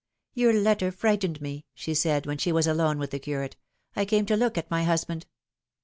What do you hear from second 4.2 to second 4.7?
to look